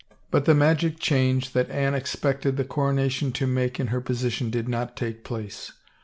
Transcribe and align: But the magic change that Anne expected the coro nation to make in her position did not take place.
But 0.31 0.45
the 0.45 0.55
magic 0.55 0.97
change 0.99 1.51
that 1.53 1.69
Anne 1.69 1.93
expected 1.93 2.57
the 2.57 2.63
coro 2.65 2.91
nation 2.91 3.31
to 3.33 3.45
make 3.45 3.79
in 3.79 3.85
her 3.93 4.01
position 4.01 4.49
did 4.49 4.67
not 4.67 4.97
take 4.97 5.23
place. 5.23 5.73